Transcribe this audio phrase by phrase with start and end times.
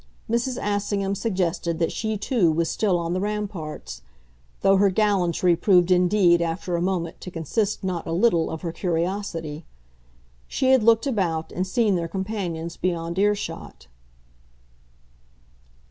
[0.27, 0.57] Mrs.
[0.59, 4.01] Assingham suggested that she too was still on the ramparts
[4.61, 8.71] though her gallantry proved indeed after a moment to consist not a little of her
[8.71, 9.63] curiosity.
[10.47, 13.85] She had looked about and seen their companions beyond earshot.